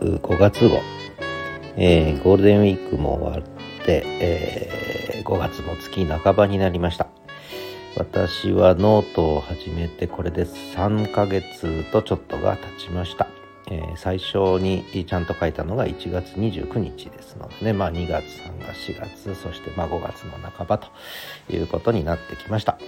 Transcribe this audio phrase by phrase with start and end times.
[0.00, 0.80] 5月号、
[1.76, 7.06] えー、ゴールデンウィークも終わって、えー、5月も月半ばになりました。
[7.96, 13.26] 私はノートを始めてこれで3ヶ月とちょっとが経ちました、
[13.68, 20.88] えー、最初にちゃんと書いたのが1月29日ですのでね、まあ、2月3月4月そしてま5月の半ばと
[21.52, 22.78] いうことになってきました、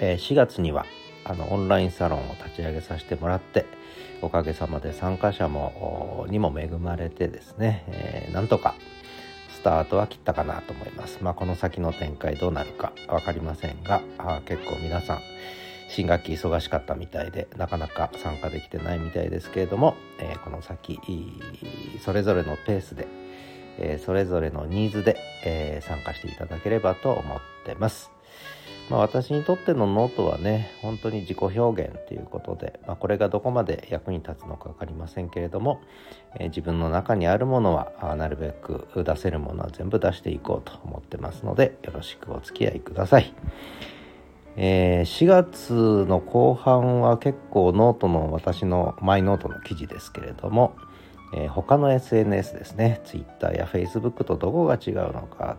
[0.00, 0.86] え、4月には
[1.24, 3.66] あのオンラインサロンを立ち上げさせてもらって
[4.20, 8.74] おかげさまで参加者もにも恵まれてですね、えー、なんとか
[9.54, 11.18] スタートは切ったかなと思います。
[11.22, 15.20] まあ、この先の展開どうなるか分かりませんがあ結構皆さん
[15.88, 20.98] 新学期忙しかったみたいでなかなか参加できてないみたいですけれども、えー、この先
[22.02, 23.06] それぞれのペースで、
[23.78, 28.10] えー、それぞれのニーズで、えー、参加していただければと思ってます。
[28.92, 35.80] まあ、私にとってのノートはね本当に自己表現ということで、まあ、これがどこまで役に立つのか分かりませんけれども、
[36.38, 43.32] えー、自分の中にあるものはなるべく出せるものは全部出していこうと思ってますのでよろしくお付き合いください。
[44.56, 45.72] えー、4月
[46.06, 50.76] の後半は結構ノートの私のマイノートの記事ですけれども、
[51.34, 55.56] えー、他の SNS ですね Twitter や Facebook とどこが違うのか、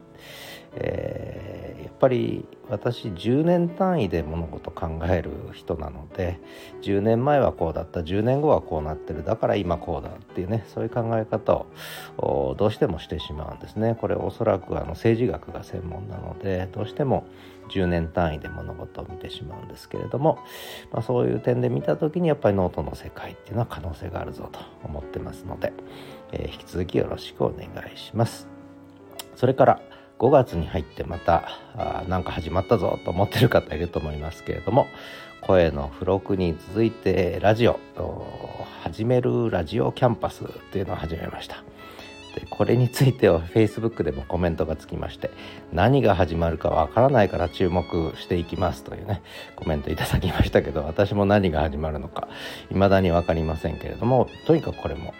[0.75, 1.72] えー、
[2.03, 6.37] ぱり私10年単位で物事考える人なので
[6.81, 11.65] 10年前はこうだった10年後はこうなってるだから今こうだっていうねそういう考え方
[12.17, 17.25] をどうしてもしてしまうんですねこれおそらくあの政治学が専門なのでどうしても
[17.69, 20.39] 10年単位で物事を見てしまうんですけれども、
[20.91, 25.71] まあ、そういう点で見た時にやっぱりノートの世界っていうのは可能性があるぞと思ってますので、
[26.33, 28.49] えー、引き続きよろしくお願いします。
[29.37, 29.81] それから
[30.19, 31.59] 5月に入ってまた
[32.07, 34.87] 何か始まったぞと思ってる方いると思いますけれども
[35.41, 37.79] 声の付録に続いてラジオ
[38.81, 41.63] 始めるラジオキャンパスというのを始めました。
[42.35, 45.29] でこれについては Facebook でもコメントがつきまして
[45.71, 49.21] 何が始まるかわからないから注目していきますというね
[49.55, 52.27] コメントいただきましたけど私も何が始まるのか
[52.69, 55.13] 未だに分かりませんけれどもとにかくこれも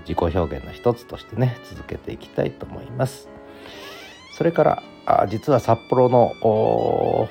[0.00, 3.35] 自己表現の一つとしてね続けていきたいと思います。
[4.36, 6.34] それからあ実は札幌の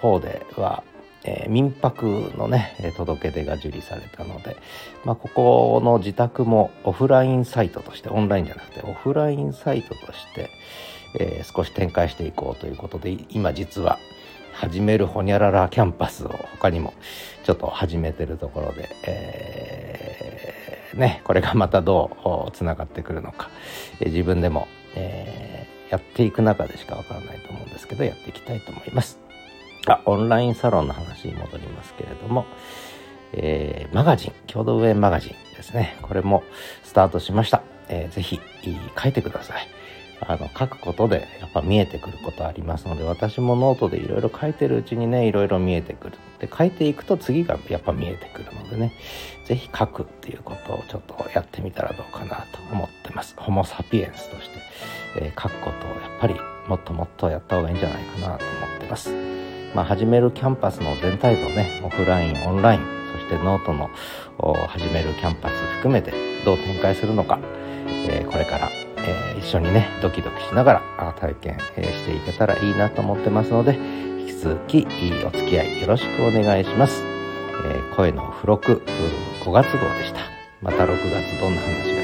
[0.01, 0.83] 方では、
[1.23, 4.57] えー、民泊のね届け出が受理されたので、
[5.03, 10.49] まあ、ここの自宅もオフラインサイトとしてオンラインじゃなくてオフラインサイトとして、
[11.19, 13.99] えー、少し展開していこうということで今実は
[14.53, 16.95] 始めるほにゃららキャンパスを他にも
[17.43, 23.51] ちょっと始めてるところで、えー、ね、これがまたどうつながってくるのか、
[23.99, 29.19] え、自分でも、えやっていく中でしかわからないと思うんですけどやっていきたいと思います。
[29.87, 32.45] あオンラインサロンの話に戻りますけれども、
[33.33, 35.97] えー、マガジン共同運営マガジンですね。
[36.01, 36.43] これも
[36.83, 38.39] スタートしました、えー、ぜひ
[39.01, 39.67] 書いてください。
[40.21, 46.17] あの書くことでやっぱ見えてくることありますので私もノートでいろいろ書いてるうちにねいろいろ見えてくる。
[46.39, 48.93] で書いていくと次がやっぱ見えてくるのでね。
[49.45, 53.35] 是非書くっていうことをちょっとやってみたらどうかなと思ってます。
[53.37, 54.59] ホモ・サピエンスとして、
[55.17, 56.35] えー、書くことをやっぱり
[56.67, 59.11] もっともっとやった方がいいんじゃないかなと思ってます。
[59.75, 62.79] まあ始めるキャンパスの全体像ねオフラインオンライン
[63.13, 63.89] そしてノートの
[64.67, 66.11] 始めるキャンパス含めて
[66.43, 67.39] どう展開するのか、
[68.07, 68.69] えー、これから
[69.07, 73.75] えー、一緒にねドキドキしながら体験、えー、していけたらいいなと思ってますので
[74.19, 74.87] 引き続き
[75.25, 78.83] お付き合いよろしくお願いします、えー、声の付録
[79.43, 80.19] 5月号でした。
[80.61, 81.94] また6月どんな話